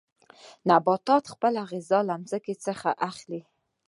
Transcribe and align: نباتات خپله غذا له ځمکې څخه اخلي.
نباتات 0.69 1.23
خپله 1.33 1.61
غذا 1.71 1.99
له 2.09 2.15
ځمکې 2.29 2.55
څخه 2.65 2.89
اخلي. 3.09 3.41